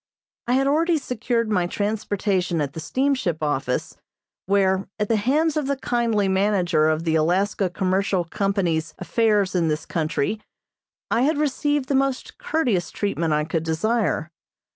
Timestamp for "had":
0.53-0.65, 11.21-11.37